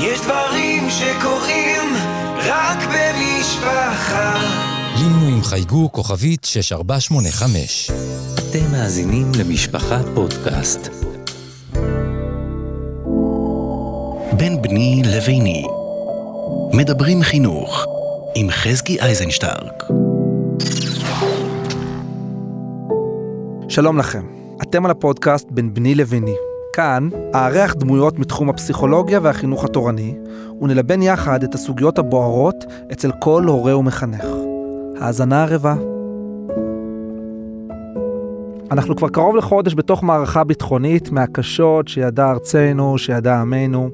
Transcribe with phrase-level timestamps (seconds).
[0.00, 1.94] יש דברים שקורים
[2.36, 4.34] רק במשפחה.
[4.98, 7.90] לינו עם חייגו כוכבית 6485.
[8.34, 10.88] אתם מאזינים למשפחה פודקאסט.
[14.36, 15.66] בין בני לביני.
[16.72, 17.86] מדברים חינוך
[18.34, 19.84] עם חזקי אייזנשטרק.
[23.68, 24.26] שלום לכם,
[24.62, 26.47] אתם על הפודקאסט בין בני לביני.
[26.78, 30.14] כאן אארח דמויות מתחום הפסיכולוגיה והחינוך התורני,
[30.60, 34.24] ונלבן יחד את הסוגיות הבוערות אצל כל הורה ומחנך.
[35.00, 35.74] האזנה ערבה.
[38.70, 43.90] אנחנו כבר קרוב לחודש בתוך מערכה ביטחונית מהקשות שידעה ארצנו, שידע עמנו.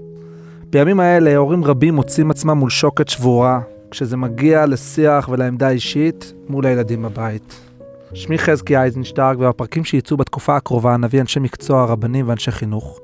[0.71, 6.67] בימים האלה הורים רבים מוצאים עצמם מול שוקת שבורה, כשזה מגיע לשיח ולעמדה אישית מול
[6.67, 7.74] הילדים בבית.
[8.15, 13.01] שמי חזקי אייזנשטרק, ובפרקים שיצאו בתקופה הקרובה נביא אנשי מקצוע, רבנים ואנשי חינוך,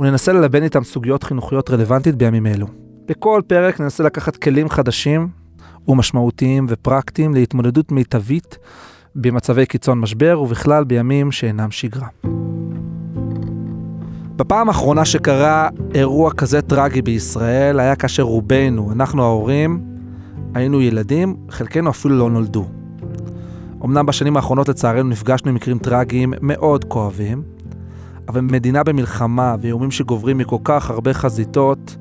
[0.00, 2.66] וננסה ללבן איתם סוגיות חינוכיות רלוונטית בימים אלו.
[3.06, 5.28] בכל פרק ננסה לקחת כלים חדשים
[5.88, 8.58] ומשמעותיים ופרקטיים להתמודדות מיטבית
[9.14, 12.08] במצבי קיצון משבר ובכלל בימים שאינם שגרה.
[14.36, 19.80] בפעם האחרונה שקרה אירוע כזה טרגי בישראל היה כאשר רובנו, אנחנו ההורים,
[20.54, 22.77] היינו ילדים, חלקנו אפילו לא נולדו.
[23.84, 27.42] אמנם בשנים האחרונות לצערנו נפגשנו עם מקרים טרגיים מאוד כואבים,
[28.28, 31.96] אבל מדינה במלחמה ואיומים שגוברים מכל כך הרבה חזיתות,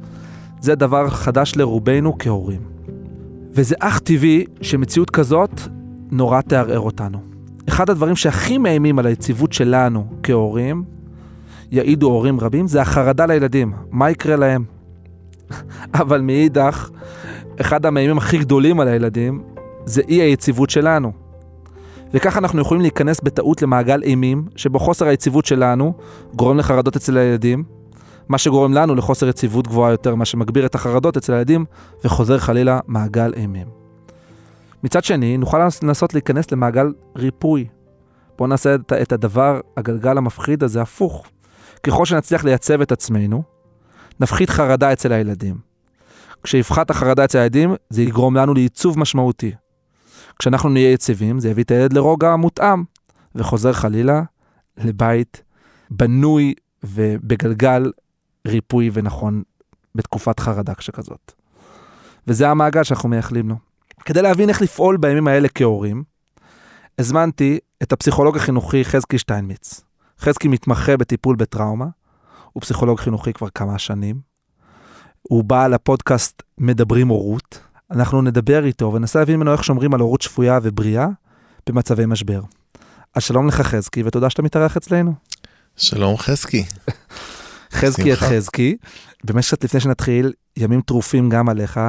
[0.61, 2.61] זה דבר חדש לרובנו כהורים.
[3.51, 5.61] וזה אך טבעי שמציאות כזאת
[6.11, 7.17] נורא תערער אותנו.
[7.69, 10.83] אחד הדברים שהכי מאיימים על היציבות שלנו כהורים,
[11.71, 13.73] יעידו הורים רבים, זה החרדה לילדים.
[13.91, 14.63] מה יקרה להם?
[16.01, 16.89] אבל מאידך,
[17.61, 19.43] אחד המאיימים הכי גדולים על הילדים,
[19.85, 21.26] זה אי היציבות שלנו.
[22.13, 25.93] וכך אנחנו יכולים להיכנס בטעות למעגל אימים, שבו חוסר היציבות שלנו
[26.35, 27.63] גורם לחרדות אצל הילדים,
[28.29, 31.65] מה שגורם לנו לחוסר יציבות גבוהה יותר, מה שמגביר את החרדות אצל הילדים,
[32.05, 33.67] וחוזר חלילה מעגל אימים.
[34.83, 37.67] מצד שני, נוכל לנסות להיכנס למעגל ריפוי.
[38.37, 41.25] בואו נעשה את הדבר, הגלגל המפחיד הזה, הפוך.
[41.83, 43.43] ככל שנצליח לייצב את עצמנו,
[44.19, 45.55] נפחית חרדה אצל הילדים.
[46.43, 49.51] כשיפחת החרדה אצל הילדים, זה יגרום לנו לייצוב משמעותי.
[50.39, 52.83] כשאנחנו נהיה יציבים, זה יביא את הילד לרוגע מותאם,
[53.35, 54.21] וחוזר חלילה
[54.77, 55.43] לבית
[55.89, 56.53] בנוי
[56.83, 57.91] ובגלגל
[58.47, 59.43] ריפוי ונכון
[59.95, 61.31] בתקופת חרדה שכזאת.
[62.27, 63.55] וזה המעגל שאנחנו מייחלים לו.
[64.05, 66.03] כדי להבין איך לפעול בימים האלה כהורים,
[66.99, 69.81] הזמנתי את הפסיכולוג החינוכי חזקי שטיינמיץ.
[70.19, 71.85] חזקי מתמחה בטיפול בטראומה,
[72.53, 74.19] הוא פסיכולוג חינוכי כבר כמה שנים.
[75.21, 77.66] הוא בא לפודקאסט מדברים הורות.
[77.91, 81.07] אנחנו נדבר איתו וננסה להבין ממנו איך שומרים על הורות שפויה ובריאה
[81.69, 82.41] במצבי משבר.
[83.15, 85.13] אז שלום לך חזקי ותודה שאתה מתארח אצלנו.
[85.77, 86.63] שלום חזקי.
[87.71, 88.77] חזקי את חזקי.
[89.23, 91.79] במשך לפני שנתחיל, ימים טרופים גם עליך.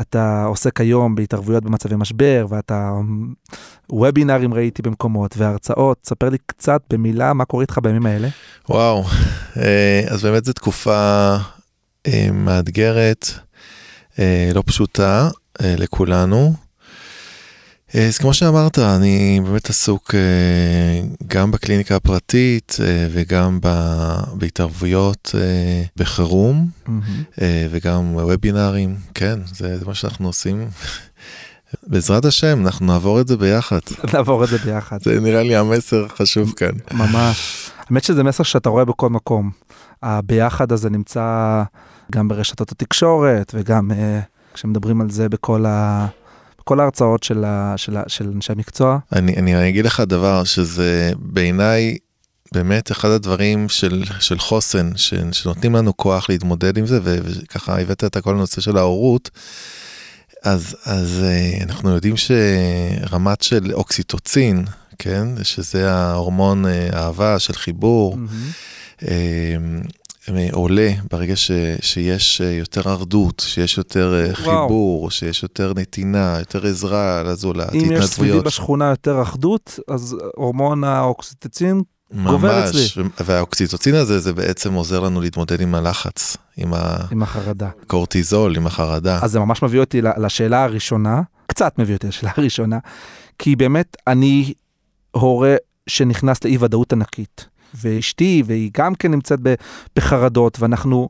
[0.00, 2.92] אתה עוסק היום בהתערבויות במצבי משבר, ואתה
[3.90, 5.98] וובינארים ראיתי במקומות, והרצאות.
[6.06, 8.28] ספר לי קצת במילה מה קורה איתך בימים האלה.
[8.68, 9.04] וואו,
[9.56, 11.36] אה, אז באמת זו תקופה
[12.06, 13.26] אה, מאתגרת,
[14.54, 15.28] לא פשוטה
[15.60, 16.54] לכולנו.
[17.94, 20.14] אז כמו שאמרת, אני באמת עסוק
[21.26, 22.76] גם בקליניקה הפרטית
[23.12, 23.58] וגם
[24.34, 25.34] בהתערבויות
[25.96, 27.40] בחירום mm-hmm.
[27.70, 30.68] וגם וובינארים, כן, זה, זה מה שאנחנו עושים.
[31.86, 33.78] בעזרת השם, אנחנו נעבור את זה ביחד.
[34.14, 34.98] נעבור את זה ביחד.
[35.02, 36.72] זה נראה לי המסר חשוב כאן.
[36.92, 37.70] ממש.
[37.88, 39.50] האמת שזה מסר שאתה רואה בכל מקום.
[40.02, 41.62] הביחד הזה נמצא
[42.10, 43.94] גם ברשתות התקשורת וגם uh,
[44.54, 46.06] כשמדברים על זה בכל ה...
[46.64, 48.98] כל ההרצאות של, ה, של, ה, של אנשי המקצוע.
[49.12, 51.96] אני, אני אגיד לך דבר שזה בעיניי
[52.52, 58.04] באמת אחד הדברים של, של חוסן, ש, שנותנים לנו כוח להתמודד עם זה, וככה הבאת
[58.04, 59.30] את כל הנושא של ההורות.
[60.42, 61.24] אז, אז
[61.62, 64.64] אנחנו יודעים שרמת של אוקסיטוצין,
[64.98, 69.04] כן, שזה ההורמון אהבה של חיבור, mm-hmm.
[70.52, 71.50] עולה ברגע ש,
[71.80, 74.14] שיש יותר אחדות, שיש יותר
[74.44, 74.66] וואו.
[74.66, 77.92] חיבור, שיש יותר נתינה, יותר עזרה לזולת, התנדבויות.
[77.92, 81.82] אם יש סביבי בשכונה יותר אחדות, אז הורמון האוקסיטוצין
[82.24, 82.80] גובר אצלי.
[82.96, 86.96] ממש, והאוקסיטוצין הזה, זה בעצם עוזר לנו להתמודד עם הלחץ, עם, ה...
[87.10, 87.68] עם החרדה.
[87.86, 89.18] קורטיזול, עם החרדה.
[89.22, 92.78] אז זה ממש מביא אותי לשאלה הראשונה, קצת מביא אותי לשאלה הראשונה,
[93.38, 94.52] כי באמת אני
[95.10, 95.56] הורה
[95.86, 97.46] שנכנס לאי ודאות ענקית.
[97.74, 99.38] ואשתי, והיא גם כן נמצאת
[99.96, 101.08] בחרדות, ואנחנו,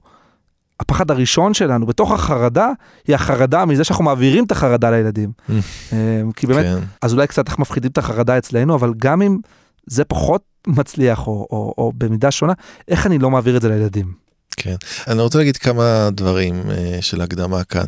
[0.80, 2.68] הפחד הראשון שלנו בתוך החרדה,
[3.06, 5.32] היא החרדה מזה שאנחנו מעבירים את החרדה לילדים.
[5.48, 5.52] Mm.
[5.92, 6.78] אמ, כי באמת, כן.
[7.02, 9.38] אז אולי קצת אנחנו מפחידים את החרדה אצלנו, אבל גם אם
[9.86, 12.52] זה פחות מצליח, או, או, או במידה שונה,
[12.88, 14.12] איך אני לא מעביר את זה לילדים?
[14.56, 14.74] כן.
[15.08, 17.86] אני רוצה להגיד כמה דברים אה, של הקדמה כאן.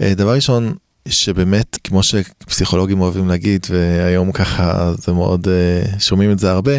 [0.00, 0.74] אה, דבר ראשון,
[1.08, 6.72] שבאמת, כמו שפסיכולוגים אוהבים להגיד, והיום ככה זה מאוד, אה, שומעים את זה הרבה,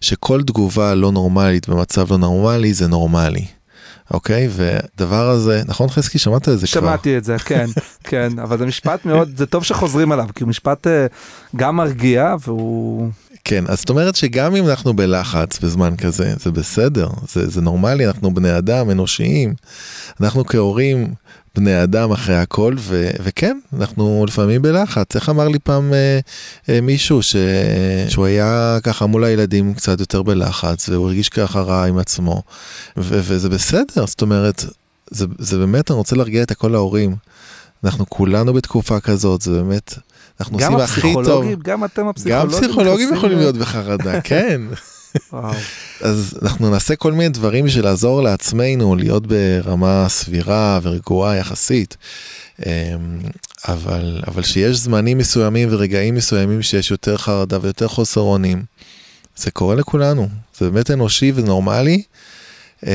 [0.00, 3.46] שכל תגובה לא נורמלית במצב לא נורמלי זה נורמלי.
[4.10, 4.48] אוקיי?
[4.50, 6.18] והדבר הזה, נכון חזקי?
[6.18, 6.80] שמעת את זה כבר?
[6.80, 7.66] שמעתי את זה, כן,
[8.10, 11.06] כן, אבל זה משפט מאוד, זה טוב שחוזרים עליו, כי הוא משפט אה,
[11.56, 13.08] גם מרגיע והוא...
[13.44, 18.06] כן, אז זאת אומרת שגם אם אנחנו בלחץ בזמן כזה, זה בסדר, זה, זה נורמלי,
[18.06, 19.54] אנחנו בני אדם, אנושיים.
[20.20, 21.14] אנחנו כהורים
[21.56, 25.16] בני אדם אחרי הכל, ו, וכן, אנחנו לפעמים בלחץ.
[25.16, 26.18] איך אמר לי פעם אה,
[26.68, 27.36] אה, מישהו ש,
[28.08, 32.42] שהוא היה ככה מול הילדים קצת יותר בלחץ, והוא הרגיש ככה רע עם עצמו,
[32.96, 34.64] ו, וזה בסדר, זאת אומרת,
[35.10, 37.16] זה, זה באמת, אני רוצה להרגיע את כל ההורים.
[37.84, 39.94] אנחנו כולנו בתקופה כזאת, זה באמת,
[40.40, 41.18] אנחנו גם עושים הכי טוב.
[41.18, 42.50] הפסיכולוגים, גם אתם גם הפסיכולוגים.
[42.50, 44.60] פסיכולוגים נכנסים יכולים להיות בחרדה, כן.
[46.00, 51.96] אז אנחנו נעשה כל מיני דברים בשביל לעזור לעצמנו להיות ברמה סבירה ורגועה יחסית.
[52.66, 52.70] אמ,
[53.68, 58.62] אבל, אבל שיש זמנים מסוימים ורגעים מסוימים שיש יותר חרדה ויותר חוסר אונים,
[59.36, 60.28] זה קורה לכולנו,
[60.58, 62.02] זה באמת אנושי ונורמלי.
[62.86, 62.92] אמ,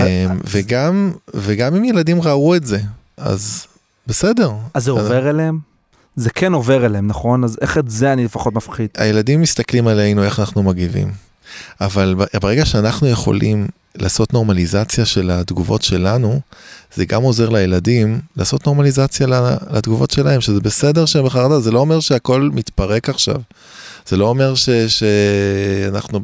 [0.48, 2.80] וגם, וגם אם ילדים ראו את זה,
[3.18, 3.66] אז
[4.08, 4.52] בסדר.
[4.74, 5.60] אז זה עובר אליהם?
[6.16, 7.44] זה כן עובר אליהם, נכון?
[7.44, 9.00] אז איך את זה אני לפחות מפחית?
[9.00, 11.12] הילדים מסתכלים עלינו איך אנחנו מגיבים.
[11.82, 16.40] אבל ברגע שאנחנו יכולים לעשות נורמליזציה של התגובות שלנו,
[16.96, 19.28] זה גם עוזר לילדים לעשות נורמליזציה
[19.72, 23.36] לתגובות שלהם, שזה בסדר שהם בחרדה, זה לא אומר שהכל מתפרק עכשיו.
[24.08, 26.20] זה לא אומר ש- שאנחנו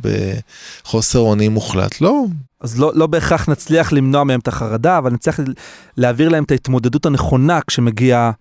[0.84, 2.26] בחוסר אונים מוחלט, לא.
[2.62, 5.40] אז לא, לא בהכרח נצליח למנוע מהם את החרדה, אבל נצליח
[5.98, 8.32] להעביר להם את ההתמודדות הנכונה כשמגיע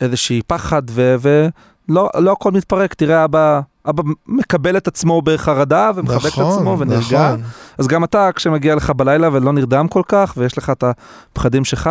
[0.00, 1.48] איזושהי פחד, ולא
[1.88, 2.94] לא הכל מתפרק.
[2.94, 7.00] תראה, אבא, אבא מקבל את עצמו בחרדה ומחבק את עצמו ונרגע.
[7.28, 7.42] נכון.
[7.78, 10.84] אז גם אתה, כשמגיע לך בלילה ולא נרדם כל כך, ויש לך את
[11.32, 11.90] הפחדים שלך,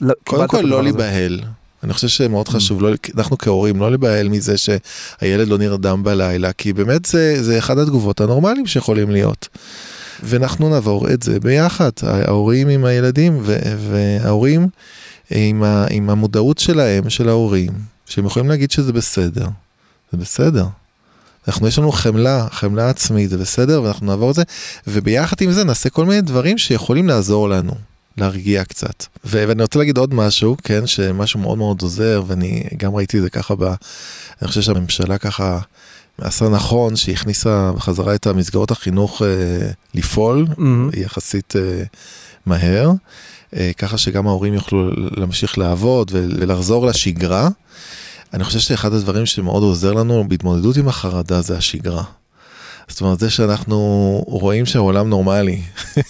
[0.00, 0.82] לא- קודם כל לא.
[0.82, 1.40] להיבהל.
[1.84, 6.72] אני חושב שמאוד חשוב, לא, אנחנו כהורים לא להיבהל מזה שהילד לא נרדם בלילה, כי
[6.72, 9.48] באמת זה, זה אחד התגובות הנורמליים שיכולים להיות.
[10.22, 13.38] ואנחנו נעבור את זה ביחד, ההורים עם הילדים
[13.78, 14.66] וההורים
[15.30, 17.70] עם, ה- עם המודעות שלהם, של ההורים,
[18.12, 19.46] שהם יכולים להגיד שזה בסדר.
[20.12, 20.66] זה בסדר.
[21.48, 24.42] אנחנו, יש לנו חמלה, חמלה עצמית, זה בסדר, ואנחנו נעבור את זה,
[24.86, 27.72] וביחד עם זה נעשה כל מיני דברים שיכולים לעזור לנו.
[28.16, 29.04] להרגיע קצת.
[29.24, 33.22] ו- ואני רוצה להגיד עוד משהו, כן, שמשהו מאוד מאוד עוזר, ואני גם ראיתי את
[33.22, 33.62] זה ככה ב...
[34.42, 35.60] אני חושב שהממשלה ככה
[36.20, 40.90] עשה נכון, שהיא הכניסה בחזרה את המסגרות החינוך אה, לפעול, מהמם.
[40.94, 41.82] יחסית אה,
[42.46, 42.90] מהר,
[43.78, 47.48] ככה שגם ההורים יוכלו להמשיך לעבוד ולחזור לשגרה.
[48.34, 52.04] אני חושב שאחד הדברים שמאוד עוזר לנו בהתמודדות עם החרדה זה השגרה.
[52.88, 53.76] זאת אומרת, זה שאנחנו
[54.26, 55.60] רואים שהעולם נורמלי,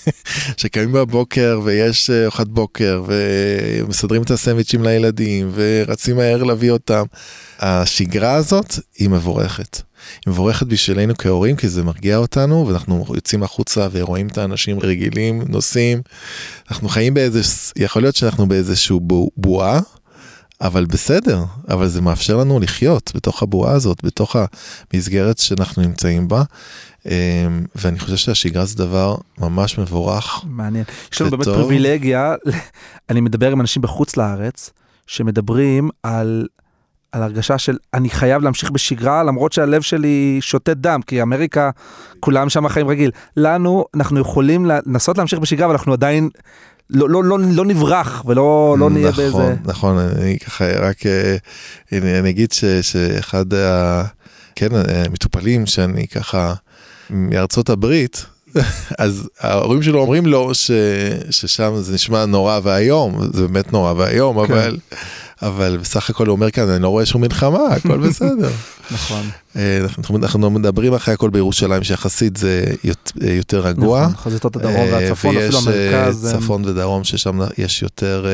[0.61, 7.05] שקמים בבוקר ויש אה, ארוחת בוקר ומסדרים את הסנדוויצ'ים לילדים ורצים מהר להביא אותם.
[7.59, 9.81] השגרה הזאת היא מבורכת.
[10.27, 15.43] היא מבורכת בשבילנו כהורים כי זה מרגיע אותנו ואנחנו יוצאים החוצה ורואים את האנשים רגילים,
[15.49, 16.03] נוסעים.
[16.71, 17.41] אנחנו חיים באיזה,
[17.77, 19.81] יכול להיות שאנחנו באיזשהו בו- בועה.
[20.61, 24.37] אבל בסדר, אבל זה מאפשר לנו לחיות בתוך הבועה הזאת, בתוך
[24.93, 26.43] המסגרת שאנחנו נמצאים בה.
[27.07, 27.11] אמ,
[27.75, 30.41] ואני חושב שהשגרה זה דבר ממש מבורך.
[30.45, 30.85] מעניין.
[31.13, 31.45] יש לנו באמת.
[31.45, 32.35] פריבילגיה,
[33.11, 34.71] אני מדבר עם אנשים בחוץ לארץ,
[35.07, 36.47] שמדברים על,
[37.13, 41.71] על הרגשה של אני חייב להמשיך בשגרה, למרות שהלב שלי שותת דם, כי אמריקה,
[42.21, 43.11] כולם שם חיים רגיל.
[43.37, 46.29] לנו, אנחנו יכולים לנסות להמשיך בשגרה, אבל אנחנו עדיין...
[46.91, 49.55] לא, לא, לא, לא נברח ולא לא נהיה נכון, באיזה...
[49.65, 51.37] נכון, אני ככה רק אה,
[51.93, 54.05] אני, אני אגיד ש, שאחד ה...
[54.55, 56.55] כן, המטופלים שאני ככה
[57.11, 58.27] מארצות הברית,
[58.99, 60.71] אז ההורים שלו אומרים לו ש,
[61.31, 64.53] ששם זה נשמע נורא ואיום, זה באמת נורא ואיום, כן.
[64.53, 64.79] אבל,
[65.43, 68.51] אבל בסך הכל הוא אומר כאן, אני לא רואה שום מלחמה, הכל בסדר.
[68.91, 69.31] נכון.
[69.57, 72.65] אה, אנחנו, אנחנו מדברים אחרי הכל בירושלים שיחסית זה
[73.23, 74.03] אה, יותר רגוע.
[74.03, 76.25] נכון, חזיתות הדרום אה, והצפון, אפילו ויש המרכז.
[76.35, 78.27] הם- צפון ודרום ששם יש יותר,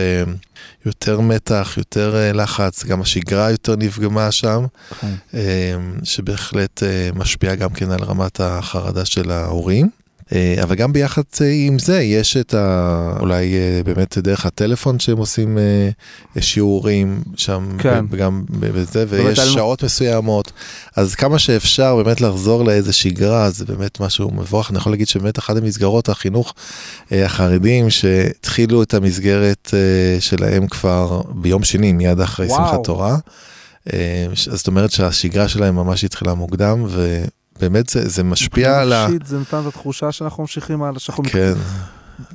[0.87, 4.65] יותר מתח, יותר לחץ, גם השגרה יותר נפגמה שם.
[5.35, 5.41] אה,
[6.03, 9.89] שבהחלט אה, משפיע גם כן על רמת החרדה של ההורים.
[10.35, 13.17] אה, אבל גם ביחד אה, עם זה יש את ה...
[13.21, 15.59] אולי אה, באמת דרך הטלפון שהם עושים
[16.41, 18.05] שיעורים שם, כן.
[18.11, 20.53] וגם בזה, ויש לנו- שעות מסוימות.
[20.97, 24.71] אז כמה שאפשר באמת לחזור לאיזה שגרה, זה באמת משהו מבורך.
[24.71, 26.55] אני יכול להגיד שבאמת אחת המסגרות החינוך
[27.11, 29.75] החרדים שהתחילו את המסגרת
[30.21, 32.59] שלהם כבר ביום שני, מיד אחרי וואו.
[32.69, 33.17] שמחת תורה.
[33.93, 36.87] אז זאת אומרת שהשגרה שלהם ממש התחילה מוקדם,
[37.59, 39.07] ובאמת זה, זה משפיע על ה...
[39.07, 41.53] נפשית, זה נתן את התחושה שאנחנו ממשיכים הלאה, שאנחנו כן,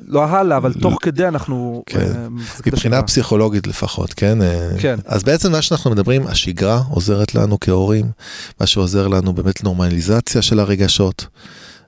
[0.08, 1.84] לא הלאה, אבל תוך כדי אנחנו...
[1.86, 2.00] כן.
[2.00, 2.28] אה,
[2.66, 3.04] מבחינה.
[3.04, 4.42] פסיכולוגית לפחות, כן?
[4.42, 5.00] אה, כן.
[5.06, 8.12] אז בעצם מה שאנחנו מדברים, השגרה עוזרת לנו כהורים,
[8.60, 11.28] מה שעוזר לנו באמת נורמליזציה של הרגשות,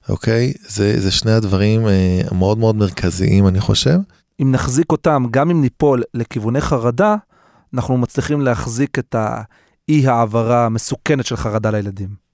[0.10, 0.54] אוקיי?
[0.68, 3.98] זה, זה שני הדברים אה, מאוד מאוד מרכזיים, אני חושב.
[4.42, 7.15] אם נחזיק אותם, גם אם ניפול לכיווני חרדה,
[7.74, 12.25] אנחנו מצליחים להחזיק את האי העברה המסוכנת של חרדה לילדים.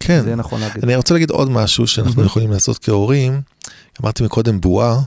[0.00, 0.22] כן.
[0.24, 0.84] זה נכון להגיד.
[0.84, 2.26] אני רוצה להגיד עוד משהו שאנחנו מהמם.
[2.26, 3.40] יכולים לעשות כהורים.
[4.02, 4.98] אמרתי מקודם בועה,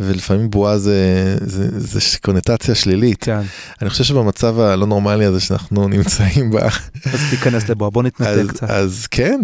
[0.00, 0.96] ולפעמים בועה זה,
[1.46, 3.24] זה, זה קונוטציה שלילית.
[3.24, 3.40] כן,
[3.82, 6.68] אני חושב שבמצב הלא נורמלי הזה שאנחנו נמצאים בה,
[7.12, 8.70] אז תיכנס לבוא, בוא נתנתק אז, קצת.
[8.70, 9.40] אז כן,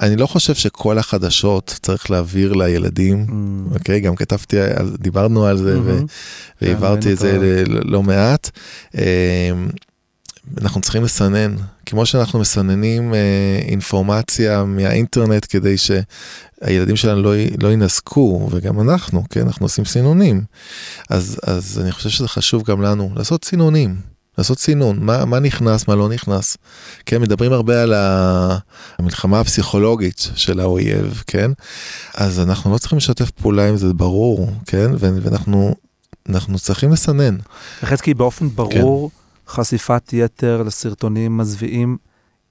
[0.00, 3.26] אני לא חושב שכל החדשות צריך להעביר לילדים.
[3.28, 4.56] Mm, אוקיי, גם כתבתי,
[4.98, 6.04] דיברנו על זה מהמם.
[6.62, 8.50] והעברתי את זה ל- לא מעט.
[10.60, 11.54] אנחנו צריכים לסנן,
[11.86, 13.18] כמו שאנחנו מסננים אה,
[13.68, 17.32] אינפורמציה מהאינטרנט כדי שהילדים שלנו לא,
[17.62, 20.42] לא יינזקו, וגם אנחנו, כן, אנחנו עושים סינונים.
[21.10, 23.96] אז, אז אני חושב שזה חשוב גם לנו לעשות סינונים.
[24.38, 26.56] לעשות סינון, מה, מה נכנס, מה לא נכנס.
[27.06, 27.94] כן, מדברים הרבה על
[28.98, 31.50] המלחמה הפסיכולוגית של האויב, כן?
[32.14, 34.90] אז אנחנו לא צריכים לשתף פעולה עם זה, ברור, כן?
[35.00, 35.74] ואנחנו
[36.28, 37.36] אנחנו צריכים לסנן.
[37.82, 39.10] חזקי, באופן ברור,
[39.48, 41.96] חשיפת יתר לסרטונים מזוויעים,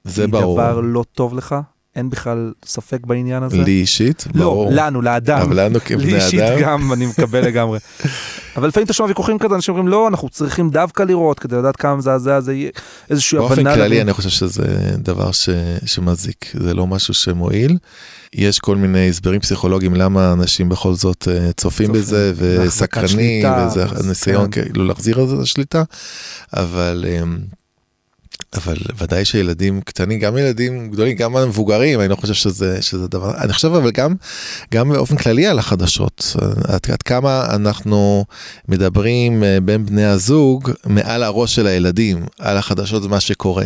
[0.04, 0.58] זה היא ברור.
[0.58, 1.56] דבר לא טוב לך?
[1.96, 3.58] אין בכלל ספק בעניין הזה?
[3.58, 4.70] לי אישית, לא, ברור.
[4.72, 5.42] לנו, לאדם.
[5.42, 7.80] אבל לנו לי כבני אישית אדם, גם, אני מקבל לגמרי.
[8.58, 11.76] אבל לפעמים אתה שומע ויכוחים כזה, אנשים אומרים, לא, אנחנו צריכים דווקא לראות כדי לדעת
[11.76, 12.72] כמה מזעזע זה יהיה,
[13.10, 13.50] איזושהי הבנה.
[13.50, 14.02] באופן כללי.
[14.02, 15.50] אני חושב שזה דבר ש...
[15.86, 17.78] שמזיק, זה לא משהו שמועיל.
[18.34, 22.02] יש כל מיני הסברים פסיכולוגיים למה אנשים בכל זאת אה, צופים צופים.
[22.02, 24.64] בזה וסקרנים, וזה ניסיון כן.
[24.64, 25.84] כאילו להחזיר את השליטה,
[26.54, 27.06] אבל...
[28.56, 33.38] אבל ודאי שילדים קטנים, גם ילדים גדולים, גם המבוגרים, אני לא חושב שזה, שזה דבר,
[33.38, 34.14] אני חושב אבל גם,
[34.74, 36.36] גם באופן כללי על החדשות,
[36.68, 38.26] עד, עד כמה אנחנו
[38.68, 43.66] מדברים אה, בין בני הזוג מעל הראש של הילדים, על החדשות ומה שקורה.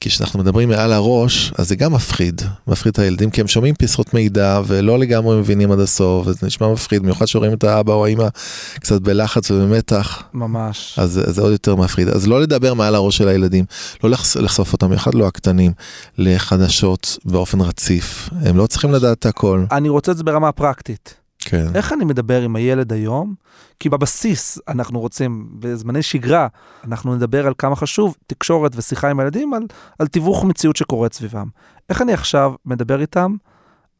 [0.00, 3.74] כי כשאנחנו מדברים מעל הראש, אז זה גם מפחיד, מפחיד את הילדים, כי הם שומעים
[3.74, 8.06] פיסות מידע ולא לגמרי מבינים עד הסוף, וזה נשמע מפחיד, במיוחד שרואים את האבא או
[8.06, 8.28] האמא
[8.74, 10.22] קצת בלחץ ובמתח.
[10.34, 10.94] ממש.
[10.98, 12.08] אז זה- זה עוד יותר מפחיד.
[12.08, 13.64] אז לא לדבר מעל הראש של הילדים,
[14.04, 15.72] לא לחש- לחשוף אותם, אחד לא הקטנים,
[16.18, 18.28] לחדשות באופן רציף.
[18.46, 19.64] הם לא צריכים לדעת את הכל.
[19.72, 21.14] אני רוצה את זה ברמה הפרקטית.
[21.38, 21.66] כן.
[21.74, 23.34] איך אני מדבר עם הילד היום?
[23.80, 26.46] כי בבסיס אנחנו רוצים, בזמני שגרה,
[26.84, 29.62] אנחנו נדבר על כמה חשוב תקשורת ושיחה עם הילדים, על,
[29.98, 31.46] על תיווך מציאות שקורית סביבם.
[31.90, 33.34] איך אני עכשיו מדבר איתם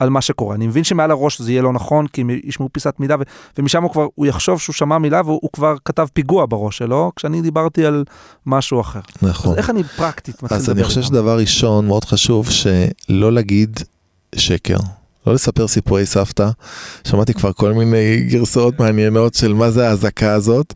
[0.02, 0.54] על מה שקורה?
[0.54, 3.22] אני מבין שמעל הראש זה יהיה לא נכון, כי הם ישמעו פיסת מידע, ו,
[3.58, 7.12] ומשם הוא כבר, הוא יחשוב שהוא שמע מילה והוא הוא כבר כתב פיגוע בראש שלו,
[7.16, 8.04] כשאני דיברתי על
[8.46, 9.00] משהו אחר.
[9.22, 9.52] נכון.
[9.52, 11.08] אז איך אני פרקטית מתחיל אז לדבר אני חושב איתם?
[11.08, 13.80] שדבר ראשון מאוד חשוב שלא להגיד
[14.34, 14.76] שקר.
[15.26, 16.50] לא לספר סיפורי סבתא.
[17.04, 20.74] שמעתי כבר כל מיני גרסאות מעניינות של מה זה האזעקה הזאת.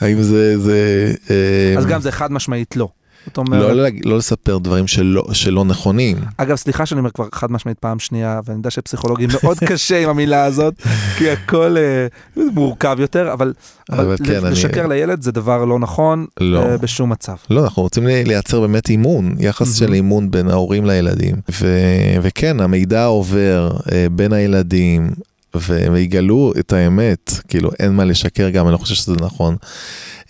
[0.00, 0.58] האם זה...
[0.58, 2.88] זה אה, אז גם זה חד משמעית לא.
[3.26, 6.16] זאת לא, אומרת, לא, לא לספר דברים שלא, שלא נכונים.
[6.36, 10.08] אגב, סליחה שאני אומר כבר חד משמעית פעם שנייה, ואני יודע שפסיכולוגים מאוד קשה עם
[10.08, 10.74] המילה הזאת,
[11.18, 12.06] כי הכל אה,
[12.54, 13.52] מורכב יותר, אבל,
[13.90, 16.62] אבל, אבל כן, אני- לשקר לילד זה דבר לא נכון לא.
[16.62, 17.34] אה, בשום מצב.
[17.50, 19.78] לא, אנחנו רוצים לי- לייצר באמת אימון, יחס.
[19.78, 21.34] של אימון בין ההורים לילדים.
[21.60, 21.76] ו-
[22.22, 25.10] וכן, המידע עובר אה, בין הילדים,
[25.56, 29.56] ו- ויגלו את האמת, כאילו אין מה לשקר גם, אני לא חושב שזה נכון.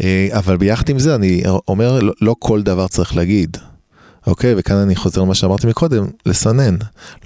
[0.03, 3.57] אה, אבל ביחד עם זה, אני אומר, לא, לא כל דבר צריך להגיד.
[4.27, 6.77] אוקיי, וכאן אני חוזר למה שאמרתי מקודם, לסנן.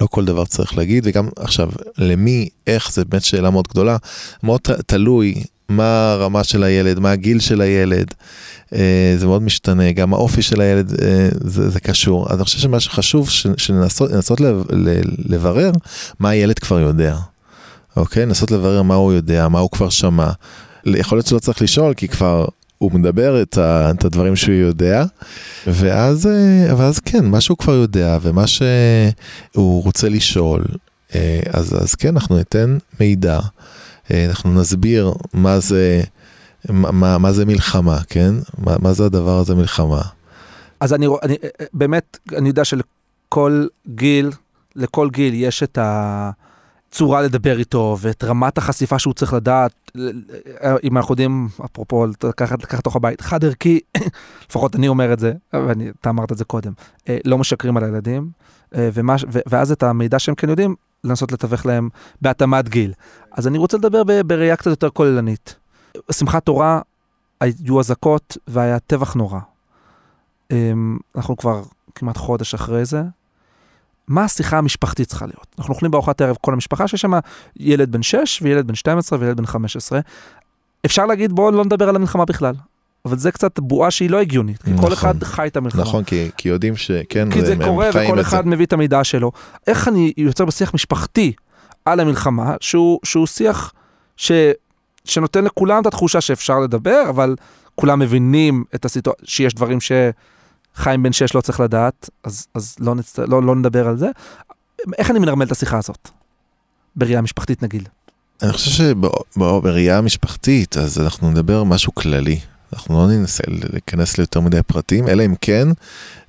[0.01, 3.97] לא כל דבר צריך להגיד, וגם עכשיו, למי, איך, זה באמת שאלה מאוד גדולה.
[4.43, 5.35] מאוד תלוי
[5.69, 8.07] מה הרמה של הילד, מה הגיל של הילד.
[8.75, 12.27] אה, זה מאוד משתנה, גם האופי של הילד אה, זה, זה קשור.
[12.33, 14.65] אז אני חושב שמה שחשוב, שננסות לב-
[15.29, 15.71] לברר
[16.21, 17.17] מה הילד כבר יודע.
[17.97, 18.27] אוקיי?
[18.27, 20.31] לנסות לברר מה הוא יודע, מה הוא כבר שמע.
[20.87, 22.45] יכול להיות שלא צריך לשאול, כי כבר
[22.79, 25.05] הוא מדבר את, ה, את הדברים שהוא יודע,
[25.67, 30.65] ואז, אה, ואז כן, מה שהוא כבר יודע, ומה שהוא רוצה לשאול,
[31.15, 33.41] אה, אז, אז כן, אנחנו ניתן מידע,
[34.11, 36.03] אה, אנחנו נסביר מה זה,
[36.69, 38.35] מה, מה- זה מלחמה, כן?
[38.59, 40.03] מה, מה זה הדבר הזה מלחמה.
[40.81, 44.31] אז אני, אני אה, באמת, אני יודע שלכל גיל,
[44.77, 45.79] לכל גיל יש את
[46.97, 49.91] הצורה לדבר איתו, ואת רמת החשיפה שהוא צריך לדעת.
[50.85, 53.81] אם אנחנו יודעים, אפרופו, לקחת, לתוך הבית, חד ערכי,
[54.49, 56.73] לפחות אני אומר את זה, ואני, אתה אמרת את זה קודם,
[57.09, 58.31] אה, לא משקרים על הילדים,
[58.75, 60.75] אה, ומה, ואז את המידע שהם כן יודעים,
[61.05, 61.89] לנסות לתווך להם
[62.23, 62.93] בהתאמת גיל.
[63.33, 65.57] אז אני רוצה לדבר בראייה קצת יותר כוללנית.
[66.13, 66.81] שמחת תורה,
[67.41, 69.41] היו אזעקות והיה טבח נורא.
[70.51, 71.63] אמ, אנחנו כבר
[71.95, 73.03] כמעט חודש אחרי זה.
[74.09, 75.47] מה השיחה המשפחתית צריכה להיות.
[75.59, 77.13] אנחנו אוכלים בארוחת ערב כל המשפחה, שיש שם
[77.57, 80.01] ילד בן 6 וילד בן 12 וילד בן 15.
[80.87, 82.55] אפשר להגיד בואו לא נדבר על המלחמה בכלל.
[83.05, 84.93] אבל זה קצת בועה שהיא לא הגיונית, כי כל נכון.
[84.93, 85.83] אחד חי את המלחמה.
[85.83, 88.31] נכון, כי, כי יודעים שכן, כי זה הם- קורה וכל את זה.
[88.31, 89.33] אחד מביא את המידע שלו.
[89.67, 91.33] איך אני יוצר בשיח משפחתי
[91.85, 93.73] על המלחמה, שהוא, שהוא שיח
[94.17, 94.33] ש,
[95.05, 97.37] שנותן לכולם את התחושה שאפשר לדבר, אבל
[97.75, 99.79] כולם מבינים את הסיטואציה, שיש דברים
[100.77, 103.19] שחיים בן שש לא צריך לדעת, אז, אז לא, נצט...
[103.19, 104.09] לא, לא נדבר על זה.
[104.99, 106.09] איך אני מנרמל את השיחה הזאת?
[106.97, 107.89] בראייה משפחתית נגיד.
[108.43, 112.39] אני חושב שבראייה המשפחתית, אז אנחנו נדבר משהו כללי.
[112.73, 113.43] אנחנו לא ננסה
[113.73, 115.69] להיכנס ליותר מדי פרטים, אלא אם כן,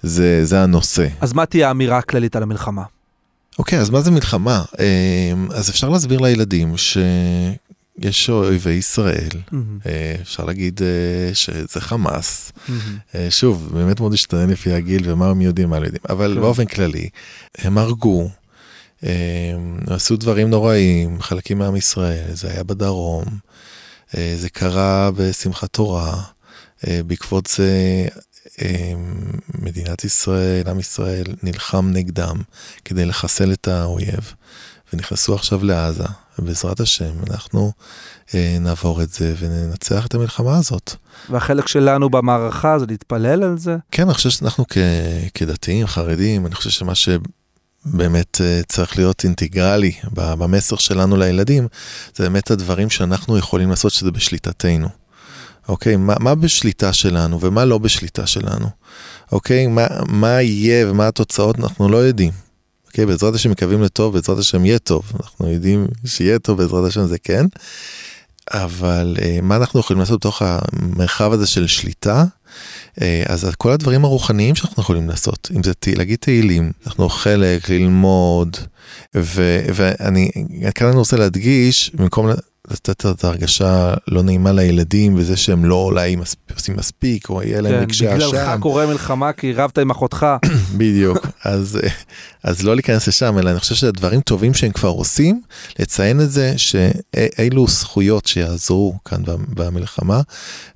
[0.02, 1.08] זה, זה הנושא.
[1.22, 2.84] אז מה תהיה האמירה הכללית על המלחמה?
[3.60, 4.64] אוקיי, אז מה זה מלחמה?
[4.80, 6.78] אמ, אז אפשר להסביר לילדים
[8.02, 9.30] שיש אויבי ישראל,
[9.86, 12.52] אה, אפשר להגיד אה, שזה חמאס.
[13.16, 16.42] אה, שוב, באמת מאוד השתנה לפי הגיל ומה הם יודעים, מה לא יודעים, אבל כן.
[16.42, 17.10] באופן כללי,
[17.58, 18.30] הם הרגו,
[19.04, 23.24] הם עשו דברים נוראים, חלקים מעם ישראל, זה היה בדרום,
[24.14, 26.22] זה קרה בשמחת תורה,
[26.84, 28.08] בעקבות זה
[29.62, 32.42] מדינת ישראל, עם ישראל, נלחם נגדם
[32.86, 34.34] כדי לחסל את האויב,
[34.94, 36.04] ונכנסו עכשיו לעזה,
[36.40, 37.72] ובעזרת השם אנחנו
[38.36, 40.96] אה, נעבור את זה וננצח את המלחמה הזאת.
[41.30, 43.78] והחלק שלנו במערכה זה להתפלל על זה?
[43.92, 44.78] כן, אני חושב שאנחנו כ,
[45.34, 51.68] כדתיים, חרדים, אני חושב שמה שבאמת אה, צריך להיות אינטגרלי במסר שלנו לילדים,
[52.16, 54.88] זה באמת הדברים שאנחנו יכולים לעשות שזה בשליטתנו.
[55.68, 58.68] אוקיי, מה, מה בשליטה שלנו ומה לא בשליטה שלנו.
[59.32, 62.47] אוקיי, מה, מה יהיה ומה התוצאות אנחנו לא יודעים.
[62.88, 65.12] אוקיי, בעזרת השם מקווים לטוב, בעזרת השם יהיה טוב.
[65.20, 67.46] אנחנו יודעים שיהיה טוב, בעזרת השם זה כן.
[68.52, 72.26] אבל אה, מה אנחנו יכולים לעשות בתוך המרחב הזה של שליטה?
[73.02, 77.70] אה, אז כל הדברים הרוחניים שאנחנו יכולים לעשות, אם זה תה- להגיד תהילים, אנחנו חלק,
[77.70, 78.58] ללמוד,
[79.16, 80.32] ו- ואני
[80.76, 82.30] כאן אני רוצה להדגיש, במקום
[82.72, 86.16] לתת את ההרגשה לא נעימה לילדים וזה שהם לא אולי
[86.56, 90.26] עושים מספיק, או יהיה להם כן, רגשי בגללך אשם, קורה מלחמה כי רבת עם אחותך.
[90.78, 91.80] בדיוק, אז,
[92.44, 95.42] אז לא להיכנס לשם, אלא אני חושב שהדברים טובים שהם כבר עושים,
[95.80, 100.22] לציין את זה שאילו זכויות שיעזרו כאן במ- במלחמה.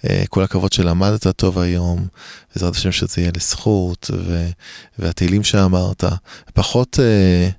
[0.09, 2.07] אה, כל הכבוד שלמדת טוב היום,
[2.55, 4.47] בעזרת השם שזה יהיה לזכות, ו,
[4.99, 6.03] והתהילים שאמרת,
[6.53, 7.49] פחות אה,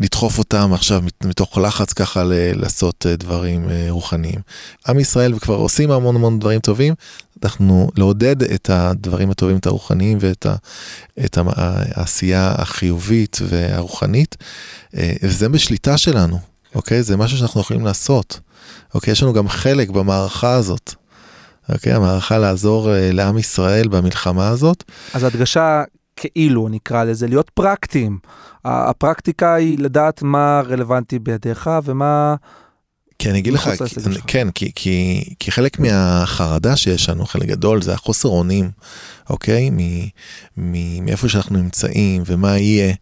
[0.00, 2.22] לדחוף אותם עכשיו מת- מתוך לחץ ככה
[2.54, 4.40] לעשות אה, דברים אה, רוחניים.
[4.88, 6.94] עם ישראל כבר עושים המון המון דברים טובים,
[7.44, 10.54] אנחנו לעודד את הדברים הטובים, את הרוחניים ואת ה,
[11.24, 14.36] את העשייה החיובית והרוחנית,
[14.96, 16.38] אה, וזה בשליטה שלנו,
[16.74, 17.02] אוקיי?
[17.02, 18.40] זה משהו שאנחנו יכולים לעשות.
[18.94, 19.12] אוקיי?
[19.12, 20.94] יש לנו גם חלק במערכה הזאת.
[21.68, 21.92] אוקיי?
[21.92, 24.84] המערכה לעזור לעם ישראל במלחמה הזאת.
[25.14, 25.82] אז הדגשה
[26.16, 28.18] כאילו נקרא לזה להיות פרקטיים.
[28.64, 32.34] הפרקטיקה היא לדעת מה רלוונטי בידיך ומה...
[33.18, 33.68] כי אני אגיד לך,
[34.06, 34.16] אני-.
[34.26, 38.70] כן, כי, כי, כי חלק מהחרדה שיש לנו, חלק גדול, זה החוסר אונים,
[39.30, 39.70] אוקיי?
[39.70, 39.78] מ,
[40.56, 42.94] מ, מאיפה שאנחנו נמצאים ומה יהיה.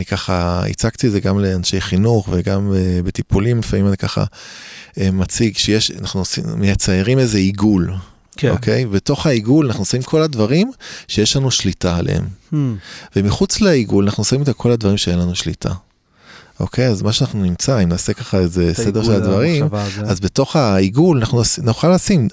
[0.00, 4.24] אני ככה הצגתי את זה גם לאנשי חינוך וגם אה, בטיפולים, לפעמים אני ככה
[5.00, 6.22] אה, מציג שיש, אנחנו
[6.56, 7.94] מציירים איזה עיגול,
[8.36, 8.50] כן.
[8.50, 8.86] אוקיי?
[8.86, 10.72] בתוך העיגול אנחנו עושים כל הדברים
[11.08, 12.24] שיש לנו שליטה עליהם.
[12.52, 12.56] Hmm.
[13.16, 15.72] ומחוץ לעיגול אנחנו שמים את כל הדברים שאין לנו שליטה.
[16.60, 19.68] אוקיי, אז מה שאנחנו נמצא, אם נעשה ככה איזה סדר של הדברים.
[20.06, 22.28] אז בתוך העיגול אנחנו נוכל לשים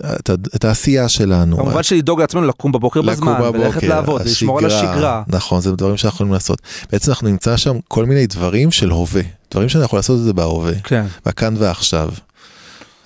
[0.55, 1.57] את, העשייה שלנו.
[1.57, 5.23] כמובן שלדאוג לעצמנו לקום בבוקר לקום בזמן, וללכת בבוקר, לעבוד, ולשמור על השגרה.
[5.27, 6.61] נכון, זה דברים שאנחנו יכולים לעשות.
[6.91, 10.33] בעצם אנחנו נמצא שם כל מיני דברים של הווה, דברים שאנחנו יכולים לעשות את זה
[10.33, 11.05] בהווה, כן.
[11.25, 12.09] בכאן ועכשיו.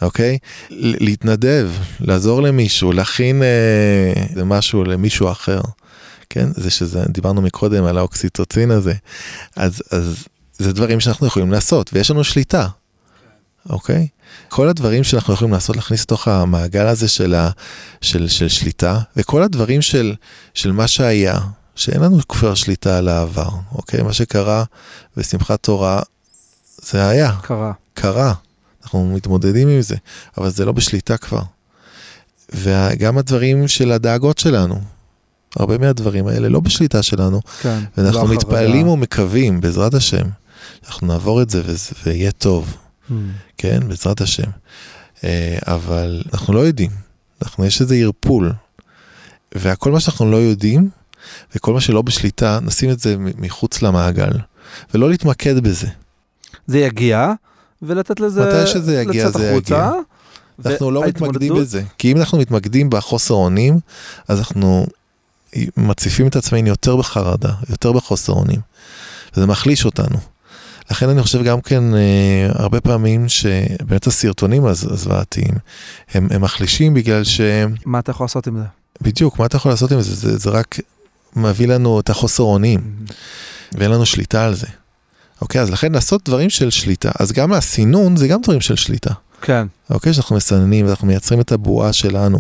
[0.02, 0.38] אוקיי?
[0.70, 5.62] להתנדב, לעזור למישהו, להכין אה, משהו למישהו אחר.
[6.30, 6.50] כן?
[6.54, 8.94] זה שזה, דיברנו מקודם על האוקסיטוצין הזה.
[9.56, 10.26] אז, אז
[10.58, 12.68] זה דברים שאנחנו יכולים לעשות, ויש לנו שליטה.
[13.70, 14.08] אוקיי?
[14.50, 17.50] כל הדברים שאנחנו יכולים לעשות, להכניס לתוך המעגל הזה של, ה,
[18.02, 20.16] של, של שליטה, וכל הדברים של,
[20.54, 21.40] של מה שהיה,
[21.76, 24.02] שאין לנו כבר שליטה על העבר, אוקיי?
[24.02, 24.64] מה שקרה
[25.18, 26.02] בשמחת תורה,
[26.82, 27.72] זה היה, קרה.
[27.94, 28.34] קרה.
[28.88, 29.96] אנחנו מתמודדים עם זה,
[30.38, 31.42] אבל זה לא בשליטה כבר.
[32.54, 34.76] וגם הדברים של הדאגות שלנו,
[35.56, 37.80] הרבה מהדברים האלה לא בשליטה שלנו, כן.
[37.98, 38.34] ואנחנו לא החרדה.
[38.36, 40.26] מתפללים ומקווים, בעזרת השם,
[40.88, 42.78] אנחנו נעבור את זה וזה- ויהיה טוב.
[43.10, 43.14] Hmm.
[43.58, 44.50] כן, בעזרת השם.
[45.24, 46.92] אה, אבל אנחנו לא יודעים,
[47.42, 48.54] אנחנו, יש איזה ערפול.
[49.56, 50.90] והכל מה שאנחנו לא יודעים,
[51.56, 54.32] וכל מה שלא בשליטה, נשים את זה מחוץ למעגל.
[54.94, 55.88] ולא להתמקד בזה.
[56.68, 57.32] זה יגיע,
[57.82, 58.46] ולתת לזה...
[58.46, 59.92] מתי שזה יגיע, זה יגיע.
[60.66, 61.82] אנחנו לא מתמקדים בזה.
[61.98, 63.80] כי אם אנחנו מתמקדים בחוסר אונים,
[64.28, 64.86] אז אנחנו
[65.78, 68.60] מציפים את עצמנו יותר בחרדה, יותר בחוסר אונים.
[69.36, 70.18] וזה מחליש אותנו.
[70.92, 72.00] לכן אני חושב גם כן אה,
[72.54, 75.54] הרבה פעמים שבאמת הסרטונים הז- הזוועתיים
[76.14, 78.64] הם, הם מחלישים בגלל שהם מה אתה יכול לעשות עם זה?
[79.02, 80.80] בדיוק מה אתה יכול לעשות עם זה זה, זה רק
[81.36, 82.82] מביא לנו את החוסר אונים
[83.74, 84.68] ואין לנו שליטה על זה.
[85.42, 89.14] אוקיי אז לכן לעשות דברים של שליטה אז גם הסינון זה גם דברים של שליטה.
[89.42, 90.14] כן, אוקיי?
[90.14, 92.40] שאנחנו מסננים ואנחנו מייצרים את הבועה שלנו,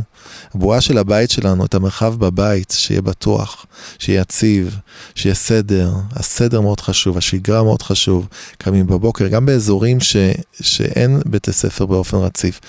[0.56, 3.66] הבועה של הבית שלנו, את המרחב בבית, שיהיה בטוח,
[4.00, 4.78] שיהיה יציב,
[5.16, 5.92] שיהיה סדר.
[6.16, 8.28] הסדר מאוד חשוב, השגרה מאוד חשוב.
[8.58, 10.16] קמים בבוקר, גם באזורים ש,
[10.62, 12.60] שאין בתי ספר באופן רציף.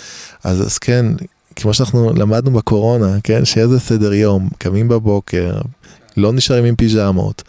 [0.44, 1.06] אז, אז כן,
[1.56, 3.44] כמו שאנחנו למדנו בקורונה, כן?
[3.44, 5.60] שיהיה איזה סדר יום, קמים בבוקר,
[6.16, 7.42] לא נשארים עם פיג'מות,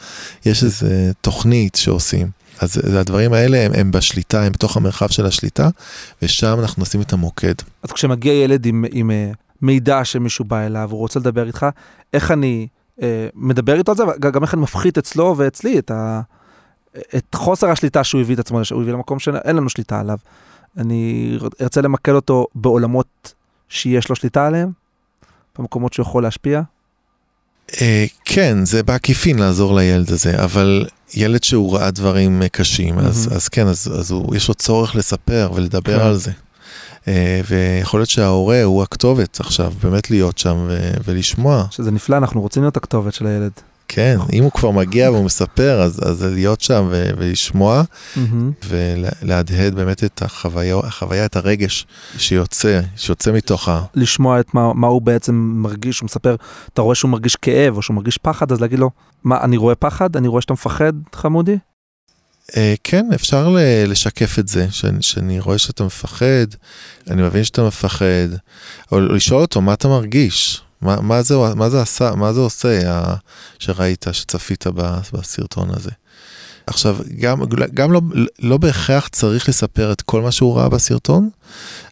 [0.45, 2.38] יש איזה תוכנית שעושים.
[2.59, 5.69] אז הדברים האלה הם, הם בשליטה, הם בתוך המרחב של השליטה,
[6.21, 7.53] ושם אנחנו נשים את המוקד.
[7.83, 11.65] אז כשמגיע ילד עם, עם אה, מידע שמישהו בא אליו, הוא רוצה לדבר איתך,
[12.13, 12.67] איך אני
[13.01, 16.21] אה, מדבר איתו על זה, וגם איך אני מפחית אצלו ואצלי את, ה,
[16.97, 20.17] את חוסר השליטה שהוא הביא את עצמו, שהוא הביא למקום שאין לנו שליטה עליו.
[20.77, 23.33] אני ארצה למקד אותו בעולמות
[23.69, 24.71] שיש לו שליטה עליהם,
[25.59, 26.61] במקומות שהוא יכול להשפיע.
[27.81, 33.29] אה, כן, זה בעקיפין לעזור לילד הזה, אבל ילד שהוא ראה דברים אה, קשים, אז.
[33.31, 36.05] אז כן, אז, אז הוא, יש לו צורך לספר ולדבר כן.
[36.05, 36.31] על זה.
[37.07, 41.65] אה, ויכול להיות שההורה הוא הכתובת עכשיו, באמת להיות שם ו- ולשמוע.
[41.71, 43.51] שזה נפלא, אנחנו רוצים להיות הכתובת של הילד.
[43.91, 47.83] כן, אם הוא כבר מגיע והוא מספר, אז, אז להיות שם ו- ולשמוע
[48.15, 48.51] מהמם.
[48.67, 53.83] ולהדהד באמת את החוויה, החוויה, את הרגש שיוצא, שיוצא מתוך ה...
[53.95, 56.35] לשמוע את מה, מה הוא בעצם מרגיש, הוא מספר,
[56.73, 58.89] אתה רואה שהוא מרגיש כאב או שהוא מרגיש פחד, אז להגיד לו,
[59.23, 60.15] מה, אני רואה פחד?
[60.15, 61.57] אני רואה שאתה מפחד, חמודי?
[62.57, 63.55] אה, כן, אפשר
[63.87, 66.45] לשקף את זה, שאני, שאני רואה שאתה מפחד,
[67.09, 68.29] אני מבין שאתה מפחד,
[68.91, 72.79] או לשאול אותו מה אתה מרגיש, מה, מה, זה, מה, זה, עשה, מה זה עושה
[73.59, 74.65] שראית, שצפית
[75.13, 75.91] בסרטון הזה.
[76.67, 77.41] עכשיו, גם,
[77.73, 78.01] גם לא,
[78.39, 81.29] לא בהכרח צריך לספר את כל מה שהוא ראה בסרטון,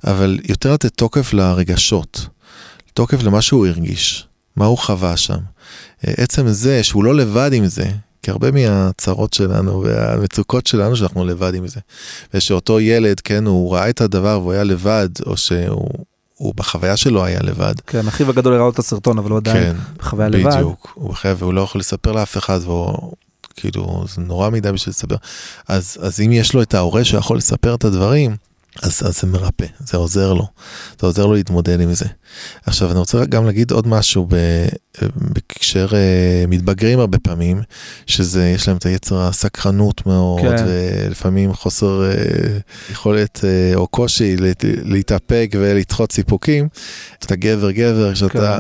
[0.04, 2.28] אבל יותר לתת תוקף לרגשות,
[2.94, 5.38] תוקף למה שהוא הרגיש, מה הוא חווה שם.
[6.08, 7.86] אה, עצם זה שהוא לא לבד עם זה,
[8.22, 11.80] כי הרבה מהצרות שלנו והמצוקות שלנו שאנחנו לבד עם זה.
[12.34, 15.90] ושאותו ילד, כן, הוא ראה את הדבר והוא היה לבד, או שהוא
[16.38, 17.74] הוא בחוויה שלו היה לבד.
[17.88, 20.54] כן, אחיו הגדול הראה לו את הסרטון, אבל הוא עדיין כן, בחוויה לבד.
[20.54, 20.92] בדיוק.
[20.94, 23.14] הוא חייב, והוא לא יכול לספר לאף אחד, והוא,
[23.56, 25.16] כאילו, זה נורא מדי בשביל לספר.
[25.68, 28.36] אז, אז אם יש לו את ההורה שיכול לספר את הדברים,
[28.84, 30.48] אז, אז זה מרפא, זה עוזר לו.
[31.00, 32.06] זה עוזר לו להתמודד עם זה.
[32.66, 34.28] עכשיו, אני רוצה גם להגיד עוד משהו
[35.16, 36.00] בהקשר אה,
[36.48, 37.62] מתבגרים הרבה פעמים,
[38.06, 40.66] שזה, יש להם את היצר הסקרנות מאוד, כן.
[40.68, 42.14] ולפעמים חוסר אה,
[42.92, 46.68] יכולת אה, או קושי להת- להתאפק ולדחות סיפוקים.
[47.20, 48.58] אתה גבר גבר, שאתה...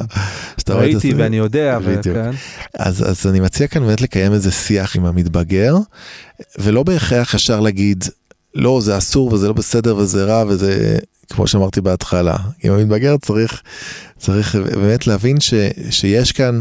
[0.59, 1.13] את ראיתי.
[1.13, 2.17] ואני יודע, בדיוק.
[2.17, 2.31] וכן.
[2.77, 5.75] אז, אז אני מציע כאן באמת לקיים איזה שיח עם המתבגר,
[6.59, 8.03] ולא בהכרח ישר להגיד,
[8.57, 10.97] לא, זה אסור וזה לא בסדר וזה רע וזה,
[11.33, 12.35] כמו שאמרתי בהתחלה.
[12.63, 13.61] עם המתבגר צריך,
[14.17, 15.53] צריך באמת להבין ש,
[15.89, 16.59] שיש כאן,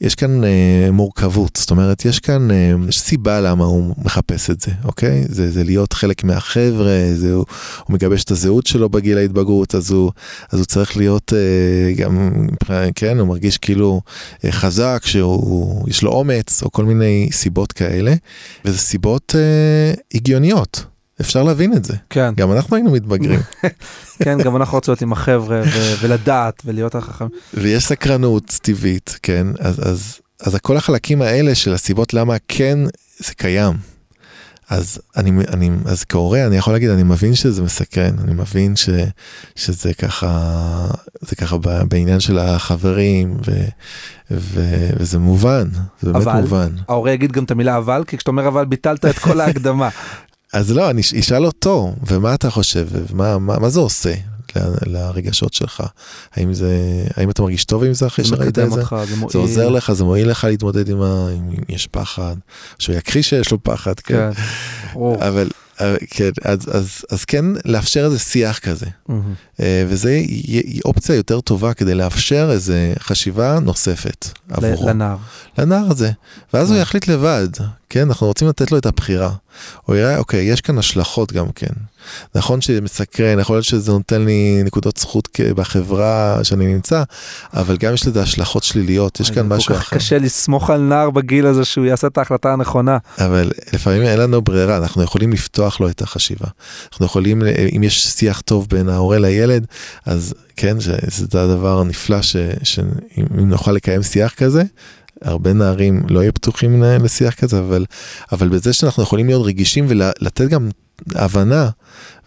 [0.00, 4.60] יש כאן אה, מורכבות, זאת אומרת, יש כאן, אה, יש סיבה למה הוא מחפש את
[4.60, 5.24] זה, אוקיי?
[5.28, 7.44] זה, זה להיות חלק מהחבר'ה, זה, הוא,
[7.84, 10.12] הוא מגבש את הזהות שלו בגיל ההתבגרות, אז הוא,
[10.52, 12.46] אז הוא צריך להיות אה, גם,
[12.94, 14.00] כן, הוא מרגיש כאילו
[14.44, 18.14] אה, חזק, שהוא, יש לו אומץ, או כל מיני סיבות כאלה,
[18.64, 20.95] וזה סיבות אה, הגיוניות.
[21.20, 21.94] אפשר להבין את זה.
[22.10, 23.40] כן, גם אנחנו היינו מתבגרים,
[24.24, 25.62] כן, גם אנחנו רוצים להיות עם החבר'ה
[26.00, 27.26] ולדעת ולהיות החכם.
[27.54, 29.46] ויש סקרנות טבעית, כן?
[29.58, 32.78] אז, אז, אז כל החלקים האלה של הסיבות למה כן
[33.18, 33.76] זה קיים.
[34.68, 38.88] אז אני, אני, אז כהורה אני יכול להגיד, אני מבין שזה מסקרן, אני מבין ש,
[39.56, 40.30] שזה ככה,
[41.20, 41.56] זה ככה
[41.88, 43.52] בעניין של החברים, ו,
[44.30, 45.68] ו, וזה מובן,
[46.02, 46.40] זה באמת אבל?
[46.40, 46.68] מובן.
[46.88, 49.88] ההורה יגיד גם את המילה אבל, כי כשאתה אומר אבל ביטלת את כל ההקדמה.
[50.56, 54.14] אז לא, אני אשאל אותו, ומה אתה חושב, ומה מה, מה זה עושה
[54.56, 55.82] ל- לרגשות שלך?
[56.34, 56.78] האם זה,
[57.16, 58.80] האם אתה מרגיש טוב עם זה אחרי שראית את זה?
[58.80, 59.32] אותך, זה מועיל.
[59.32, 61.28] זה עוזר לך, זה מועיל לך להתמודד עם ה...
[61.32, 62.34] אם יש פחד,
[62.78, 64.30] שהוא יכחיש שיש לו פחד, כן.
[64.94, 65.00] כן.
[65.00, 65.48] אבל,
[66.10, 68.86] כן, אז, אז, אז כן לאפשר איזה שיח כזה.
[69.60, 70.20] אה, וזה
[70.84, 74.88] אופציה יותר טובה כדי לאפשר איזה חשיבה נוספת עבורו.
[74.88, 75.16] לנער.
[75.58, 76.10] לנער הזה,
[76.54, 76.82] ואז הוא כן.
[76.82, 77.48] יחליט לבד,
[77.90, 79.30] כן, אנחנו רוצים לתת לו את הבחירה.
[79.82, 81.72] הוא יראה, אוקיי, יש כאן השלכות גם כן.
[82.34, 87.02] נכון שזה מסקרן, יכול להיות שזה נותן לי נקודות זכות בחברה שאני נמצא,
[87.54, 89.96] אבל גם יש לזה השלכות שליליות, יש כאן משהו כל כך אחר.
[89.96, 92.98] קשה לסמוך על נער בגיל הזה שהוא יעשה את ההחלטה הנכונה.
[93.18, 96.46] אבל לפעמים אין לנו ברירה, אנחנו יכולים לפתוח לו את החשיבה.
[96.92, 97.42] אנחנו יכולים,
[97.76, 99.66] אם יש שיח טוב בין ההורה לילד,
[100.06, 102.22] אז כן, זה זה הדבר הנפלא,
[102.62, 104.62] שאם נוכל לקיים שיח כזה,
[105.22, 107.84] הרבה נערים לא יהיו פתוחים לשיח כזה, אבל,
[108.32, 110.68] אבל בזה שאנחנו יכולים להיות רגישים ולתת גם
[111.14, 111.70] הבנה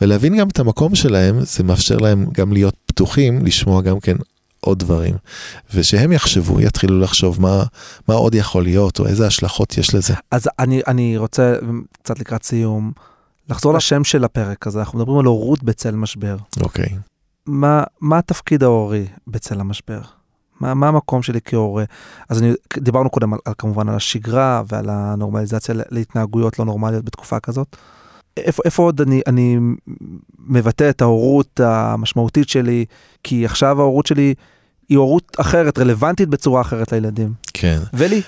[0.02, 4.16] ולהבין גם את המקום שלהם, זה מאפשר להם גם להיות פתוחים, לשמוע גם כן
[4.60, 5.16] עוד דברים.
[5.74, 7.64] ושהם יחשבו, יתחילו לחשוב מה,
[8.08, 10.14] מה עוד יכול להיות, או איזה השלכות יש לזה.
[10.32, 11.56] אז אני, אני רוצה,
[12.04, 12.92] קצת לקראת סיום,
[13.50, 14.80] לחזור לשם של הפרק הזה.
[14.80, 16.38] אנחנו מדברים על הורות בצל משבר.
[16.62, 16.90] אוקיי.
[17.46, 20.02] מה, מה התפקיד ההורי בצל המשבר?
[20.60, 21.84] מה, מה המקום שלי כהורה?
[22.30, 27.40] אז אני, דיברנו קודם על, על, כמובן על השגרה ועל הנורמליזציה להתנהגויות לא נורמליות בתקופה
[27.40, 27.76] כזאת.
[28.38, 29.58] איפה, איפה עוד אני, אני
[30.48, 32.86] מבטא את ההורות המשמעותית שלי?
[33.24, 34.34] כי עכשיו ההורות שלי
[34.90, 37.34] היא הורות אחרת, רלוונטית בצורה אחרת לילדים.
[37.54, 37.80] כן.
[37.94, 38.22] ולי.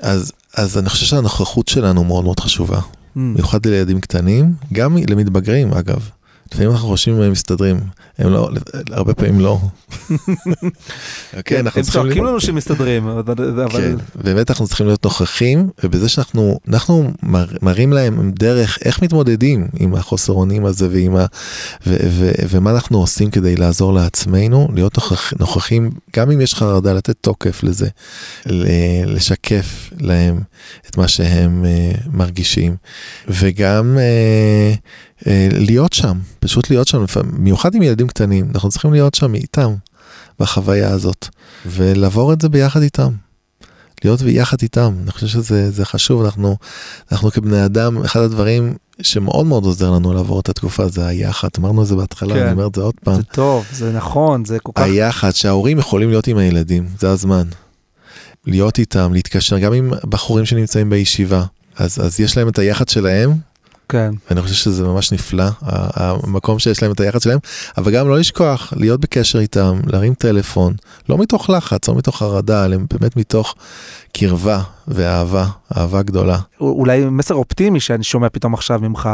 [0.00, 2.78] אז, אז אני חושב שהנוכחות שלנו מאוד מאוד חשובה.
[2.78, 2.82] Mm.
[3.16, 6.10] במיוחד לילדים קטנים, גם למתבגרים אגב.
[6.52, 7.80] לפעמים אנחנו חושבים הם מסתדרים,
[8.18, 8.50] הם לא,
[8.90, 9.58] הרבה פעמים לא.
[11.44, 12.02] כן, אנחנו הם צריכים...
[12.02, 13.34] צועקים להיות- לנו שמסתדרים, אבל...
[13.64, 19.02] אבל- כן, באמת אנחנו צריכים להיות נוכחים, ובזה שאנחנו אנחנו מר, מראים להם דרך איך
[19.02, 21.26] מתמודדים עם החוסר אונים הזה ועם ה,
[21.86, 26.92] ו, ו, ומה אנחנו עושים כדי לעזור לעצמנו, להיות נוכח, נוכחים, גם אם יש חרדה,
[26.92, 27.88] לתת תוקף לזה,
[29.06, 30.40] לשקף להם
[30.88, 32.76] את מה שהם uh, מרגישים,
[33.28, 34.76] וגם uh,
[35.52, 39.74] להיות שם, פשוט להיות שם, במיוחד עם ילדים קטנים, אנחנו צריכים להיות שם איתם
[40.38, 41.28] בחוויה הזאת,
[41.66, 43.12] ולעבור את זה ביחד איתם.
[44.04, 46.56] להיות ביחד איתם, אני חושב שזה זה חשוב, אנחנו,
[47.12, 51.82] אנחנו כבני אדם, אחד הדברים שמאוד מאוד עוזר לנו לעבור את התקופה זה היחד, אמרנו
[51.82, 52.42] את זה בהתחלה, כן.
[52.42, 54.82] אני אומר את זה עוד פעם, זה טוב, זה נכון, זה כל כך...
[54.82, 57.44] היחד, שההורים יכולים להיות עם הילדים, זה הזמן.
[58.46, 61.44] להיות איתם, להתקשר, גם עם בחורים שנמצאים בישיבה,
[61.76, 63.32] אז, אז יש להם את היחד שלהם,
[63.90, 64.10] כן.
[64.30, 67.38] ואני חושב שזה ממש נפלא, המקום שיש להם את היחד שלהם,
[67.78, 70.74] אבל גם לא לשכוח, להיות בקשר איתם, להרים טלפון,
[71.08, 73.54] לא מתוך לחץ, לא מתוך חרדה, אלא באמת מתוך
[74.12, 76.38] קרבה ואהבה, אהבה גדולה.
[76.60, 79.08] אולי מסר אופטימי שאני שומע פתאום עכשיו ממך.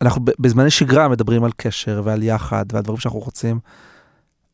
[0.00, 3.58] אנחנו בזמני שגרה מדברים על קשר ועל יחד ועל דברים שאנחנו רוצים.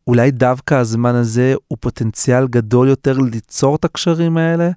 [0.06, 4.70] אולי דווקא הזמן הזה הוא פוטנציאל גדול יותר ליצור את הקשרים האלה,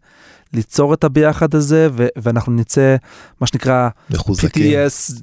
[0.56, 2.96] ליצור את הביחד הזה, ו- ואנחנו נצא,
[3.41, 5.13] מה שנקרא מחוזקים, PTS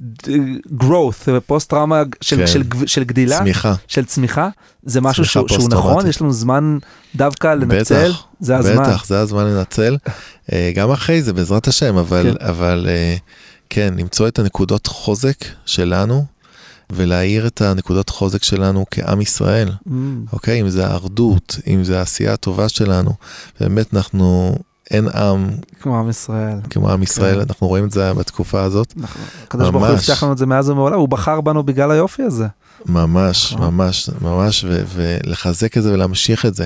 [0.83, 2.47] growth, פוסט טראומה של, כן.
[2.47, 4.49] של, גב- של גדילה, צמיחה, של צמיחה,
[4.83, 6.07] זה משהו צמיחה שהוא, שהוא נכון.
[6.07, 6.77] יש לנו זמן
[7.15, 8.83] דווקא לנצל, בטח, זה הזמן.
[8.83, 9.97] בטח, זה הזמן לנצל,
[10.53, 12.45] אה, גם אחרי זה בעזרת השם, אבל, כן.
[12.45, 13.15] אבל אה,
[13.69, 16.25] כן, למצוא את הנקודות חוזק שלנו,
[16.89, 19.69] ולהאיר את הנקודות חוזק שלנו כעם ישראל.
[19.87, 19.91] Mm,
[20.33, 20.61] אוקיי?
[20.61, 23.11] אם זה האחדות, אם זה העשייה הטובה שלנו,
[23.59, 24.55] באמת אנחנו,
[24.93, 25.49] אין עם
[25.81, 26.57] כמו עם ישראל.
[26.69, 27.39] כמו עם ישראל, כן.
[27.49, 29.93] אנחנו רואים את זה בתקופה הזאת, אנחנו- הקדוש ברוך הוא.
[29.93, 32.45] הבטיח לנו את זה מאז ומעולם, הוא בחר בנו בגלל היופי הזה.
[32.85, 33.65] ממש, נכון.
[33.73, 36.65] ממש, ממש, ו- ולחזק את זה ולהמשיך את זה.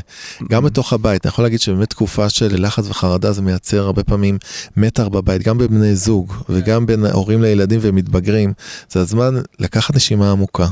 [0.49, 4.37] גם בתוך הבית, אני יכול להגיד שבאמת תקופה של לחץ וחרדה זה מייצר הרבה פעמים
[4.77, 8.53] מתח בבית, גם בין בני זוג וגם בין הורים לילדים ומתבגרים.
[8.89, 10.67] זה הזמן לקחת נשימה עמוקה.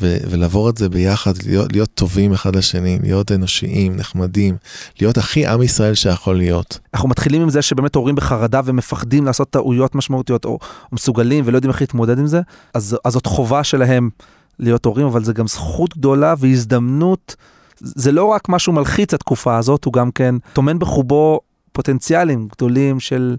[0.00, 4.56] ו- ולעבור את זה ביחד, להיות, להיות טובים אחד לשני, להיות אנושיים, נחמדים,
[5.00, 6.78] להיות הכי עם ישראל שיכול להיות.
[6.94, 10.58] אנחנו מתחילים עם זה שבאמת הורים בחרדה ומפחדים לעשות טעויות משמעותיות, או, או
[10.92, 12.40] מסוגלים ולא יודעים איך להתמודד עם זה,
[12.74, 14.10] אז, אז זאת חובה שלהם
[14.58, 17.36] להיות הורים, אבל זה גם זכות גדולה והזדמנות.
[17.80, 21.40] זה לא רק משהו מלחיץ התקופה הזאת, הוא גם כן טומן בחובו
[21.72, 23.36] פוטנציאלים גדולים של,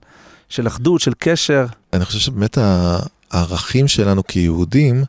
[0.49, 1.65] של אחדות, של קשר.
[1.93, 2.99] אני חושב שבאמת ה-
[3.33, 5.03] הערכים שלנו כיהודים,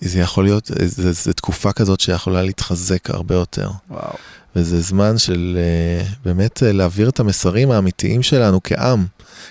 [0.00, 3.70] זה יכול להיות, זה, זה תקופה כזאת שיכולה להתחזק הרבה יותר.
[3.90, 4.12] וואו.
[4.56, 9.04] וזה זמן של אה, באמת אה, להעביר את המסרים האמיתיים שלנו כעם,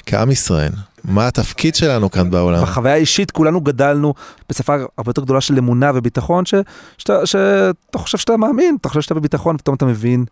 [0.05, 0.71] כעם ישראל.
[1.03, 2.61] מה התפקיד שלנו כאן בעולם.
[2.61, 4.13] בחוויה האישית כולנו גדלנו
[4.49, 6.53] בשפה הרבה יותר גדולה של אמונה וביטחון, ש-
[6.97, 10.25] שאתה שאתה חושב שאתה מאמין, אתה חושב שאתה בביטחון, פתאום אתה מבין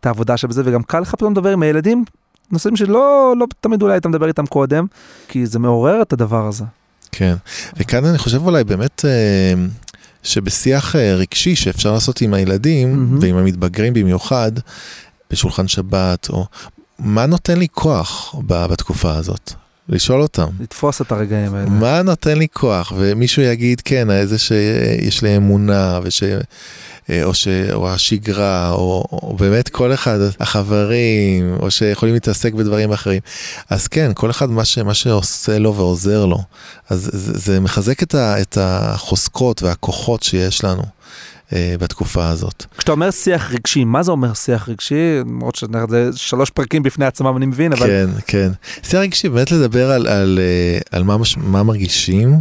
[0.00, 2.04] את העבודה שבזה, וגם קל לך פתאום לדבר עם הילדים,
[2.52, 4.86] נושאים שלא לא תמיד אולי היית מדבר איתם קודם,
[5.28, 6.64] כי זה מעורר את הדבר הזה.
[7.18, 7.34] כן.
[7.76, 9.54] וכאן אני חושב אולי באמת אה,
[10.22, 13.18] שבשיח אה, רגשי שאפשר לעשות עם הילדים, מהמם.
[13.20, 14.52] ועם המתבגרים במיוחד,
[15.30, 16.46] בשולחן שבת, או
[16.98, 19.52] מה נותן לי כוח בתקופה הזאת?
[19.88, 20.46] לשאול אותם.
[20.60, 21.70] לתפוס את הרגעים האלה.
[21.70, 22.92] מה נותן לי כוח?
[22.96, 26.22] ומישהו יגיד, כן, איזה שיש לי אמונה, וש...
[27.22, 27.48] או, ש...
[27.72, 29.04] או השגרה, או...
[29.12, 33.20] או באמת כל אחד, החברים, או שיכולים להתעסק בדברים אחרים.
[33.70, 34.78] אז כן, כל אחד מה, ש...
[34.78, 36.38] מה שעושה לו ועוזר לו.
[36.88, 38.40] אז זה, זה מחזק את, ה...
[38.40, 40.82] את החוזקות והכוחות שיש לנו
[41.52, 42.64] בתקופה הזאת.
[42.78, 44.94] כשאתה אומר שיח רגשי, מה זה אומר שיח רגשי?
[45.20, 45.68] למרות שזה
[46.16, 47.86] שלוש פרקים בפני עצמם, אני מבין, אבל...
[47.86, 48.50] כן, כן.
[48.82, 52.34] שיח רגשי, באמת לדבר על, על, אה, על מה, מש- מה מרגישים,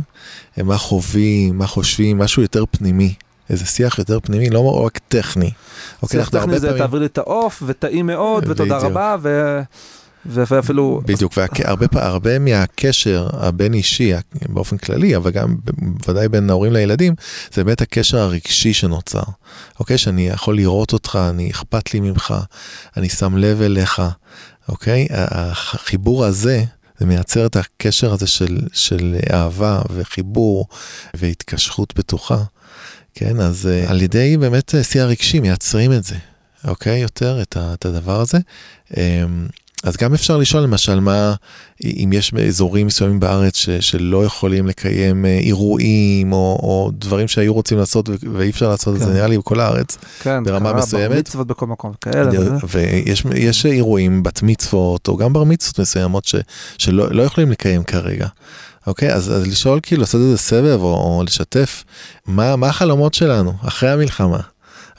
[0.57, 3.13] אה, מה חווים, מה חושבים, משהו יותר פנימי.
[3.49, 5.51] איזה שיח יותר פנימי, לא רק טכני.
[6.03, 8.91] אוקיי, שיח הרבה טכני זה פעמים- תעביר לי את העוף, וטעים מאוד, ותודה בדיוק.
[8.91, 9.59] רבה, ו...
[10.29, 11.01] ואפילו...
[11.05, 11.33] בדיוק,
[11.91, 14.13] והרבה מהקשר הבין אישי
[14.49, 17.15] באופן כללי, אבל גם בוודאי בין ההורים לילדים,
[17.53, 19.23] זה באמת הקשר הרגשי שנוצר.
[19.79, 19.97] אוקיי?
[19.97, 22.33] שאני יכול לראות אותך, אני אכפת לי ממך,
[22.97, 24.01] אני שם לב אליך,
[24.69, 25.07] אוקיי?
[25.11, 26.63] החיבור הזה,
[26.99, 30.67] זה מייצר את הקשר הזה של, של אהבה וחיבור
[31.13, 32.43] והתקשרות בטוחה.
[33.13, 36.15] כן, אז uh, על ידי באמת uh, שיא הרגשי מייצרים את זה,
[36.67, 36.99] אוקיי?
[36.99, 38.37] יותר את, ה, את הדבר הזה.
[39.83, 41.33] אז גם אפשר לשאול למשל מה,
[41.83, 47.53] אם יש אזורים מסוימים בארץ ש, שלא יכולים לקיים אה, אירועים או, או דברים שהיו
[47.53, 49.05] רוצים לעשות ואי אפשר לעשות את כן.
[49.05, 49.97] זה, נראה לי בכל הארץ.
[50.19, 51.11] כן, ברמה קרה מסוימת.
[51.11, 52.31] בר מצוות בכל מקום כאלה.
[52.69, 56.35] ויש יש אירועים, בת מצוות או גם בר מצוות מסוימות ש,
[56.77, 58.27] שלא לא יכולים לקיים כרגע.
[58.87, 61.83] אוקיי, אז, אז לשאול כאילו לעשות איזה סבב או, או לשתף
[62.25, 64.39] מה, מה החלומות שלנו אחרי המלחמה.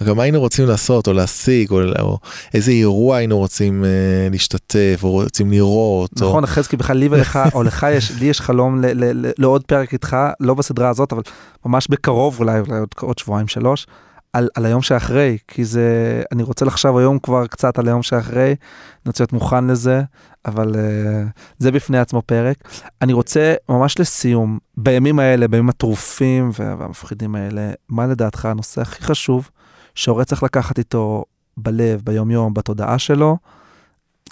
[0.05, 2.19] גם מה היינו רוצים לעשות או להשיג או, או
[2.55, 3.91] איזה אירוע היינו רוצים אה,
[4.31, 6.11] להשתתף או רוצים לראות.
[6.23, 6.49] נכון, או...
[6.49, 9.93] חזקי, בכלל לי ולך, או לך יש, לי יש חלום ל- ל- ל- לעוד פרק
[9.93, 11.23] איתך, לא בסדרה הזאת, אבל
[11.67, 13.87] ממש בקרוב, אולי, אולי עוד, עוד שבועיים שלוש,
[14.33, 18.47] על, על היום שאחרי, כי זה, אני רוצה לחשוב היום כבר קצת על היום שאחרי,
[18.47, 18.57] אני
[19.07, 20.03] רוצה להיות מוכן לזה,
[20.47, 20.79] אבל uh,
[21.59, 22.57] זה בפני עצמו פרק.
[23.03, 29.03] אני רוצה ממש לסיום, בימים האלה, בימים הטרופים וה- והמפחידים האלה, מה לדעתך הנושא הכי
[29.05, 29.51] חשוב
[29.99, 31.25] שהורה צריך לקחת איתו
[31.57, 33.37] בלב, ביום יום, בתודעה שלו,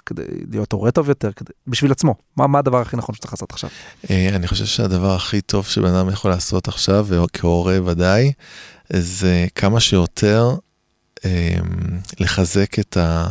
[0.05, 2.15] כדי להיות הורה טוב יותר, כדי, בשביל עצמו.
[2.37, 3.69] מה, מה הדבר הכי נכון שצריך לעשות עכשיו?
[4.09, 8.31] אה, אני חושב שהדבר הכי טוב שבן אדם יכול לעשות עכשיו, וכהורה ודאי,
[8.93, 10.55] זה כמה שיותר
[11.25, 11.55] אה,
[12.19, 13.27] לחזק את, ה,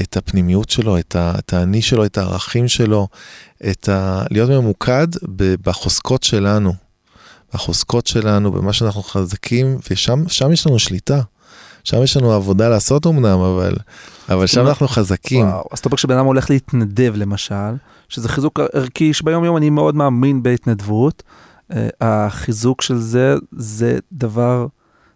[0.00, 3.08] את הפנימיות שלו, את, האני שלו, את הערכים שלו,
[3.70, 6.74] את ה, להיות ממוקד בחוזקות שלנו,
[7.54, 11.22] בחוזקות שלנו, במה שאנחנו חזקים, ושם שם יש לנו שליטה.
[11.84, 13.74] שם יש לנו עבודה לעשות אמנם, אבל,
[14.28, 15.46] אבל שם אנחנו חזקים.
[15.46, 17.74] וואו, אז אתה אומר כשבן אדם הולך להתנדב למשל,
[18.08, 21.22] שזה חיזוק ערכי שביום יום אני מאוד מאמין בהתנדבות,
[21.72, 24.66] אה, החיזוק של זה זה דבר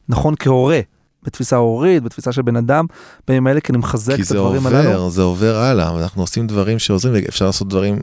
[0.09, 0.81] נכון כהורה,
[1.23, 2.87] בתפיסה הורית, בתפיסה של בן אדם,
[3.29, 5.11] בימים האלה כי אני מחזק כי את זה הדברים עובר, הללו.
[5.11, 7.99] זה עובר הלאה, ואנחנו עושים דברים שעוזרים, אפשר לעשות דברים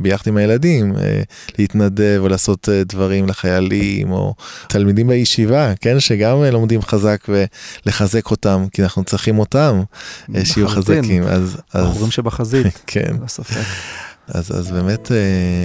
[0.00, 1.22] ביחד עם הילדים, אה,
[1.58, 4.34] להתנדב או לעשות אה, דברים לחיילים, או
[4.68, 9.82] תלמידים בישיבה, כן, שגם אה, לומדים חזק ולחזק אותם, כי אנחנו צריכים אותם,
[10.34, 10.68] אה, שיהיו.
[10.68, 11.22] חזקים.
[11.22, 13.60] אז, אז בחורים שבחזית, כן, לא ספק.
[14.34, 15.16] אז, אז באמת אה,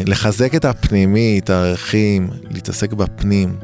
[0.05, 3.55] לחזק את הפנימי, את הערכים, להתעסק בפנים,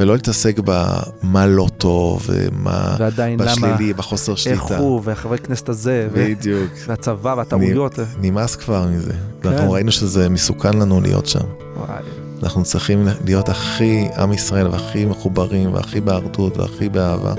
[0.00, 4.78] ולא להתעסק במה לא טוב, ומה ועדיין למה, בשלילי, בחוסר איך שליטה.
[4.78, 6.70] הוא, והחברי כנסת הזה, בדיוק.
[6.86, 7.98] והצבא והטעויות.
[8.20, 9.12] נמאס כבר מזה.
[9.42, 9.48] כן.
[9.48, 11.40] אנחנו ראינו שזה מסוכן לנו להיות שם.
[11.76, 12.02] וואי,
[12.42, 17.34] אנחנו צריכים להיות הכי עם ישראל והכי מחוברים והכי באחדות והכי באהבה.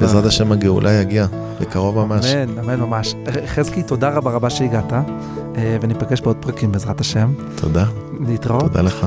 [0.00, 1.26] בעזרת השם הגאולה יגיע,
[1.60, 2.26] בקרוב ממש.
[2.26, 3.14] אמן, אמן ממש.
[3.46, 7.32] חזקי, תודה רבה רבה שהגעת, אה, וניפגש בעוד פרקים בעזרת השם.
[7.56, 7.84] תודה,
[8.28, 8.62] להתראות.
[8.62, 9.06] תודה לך.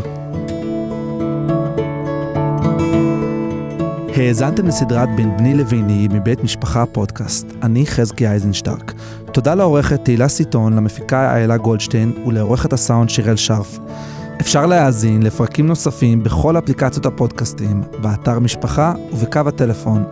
[4.15, 7.47] האזנתם לסדרת בין בני לביני מבית משפחה פודקאסט.
[7.63, 8.93] אני חזקי אייזנשטרק.
[9.31, 13.79] תודה לעורכת תהילה סיטון, למפיקה איילה גולדשטיין ולעורכת הסאונד שירל שרף.
[14.41, 20.03] אפשר להאזין לפרקים נוספים בכל אפליקציות הפודקאסטים, באתר משפחה ובקו הטלפון